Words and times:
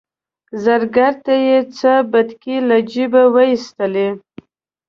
زرګر 0.63 1.13
ته 1.25 1.33
یې 1.45 1.57
څه 1.77 1.93
بتکۍ 2.11 2.57
له 2.67 2.77
جیبه 2.91 3.23
وایستلې. 3.35 4.09